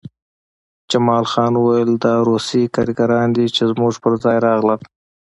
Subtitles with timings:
[0.91, 4.81] جمال خان وویل دا روسي کارګران دي چې زموږ پرځای راغلل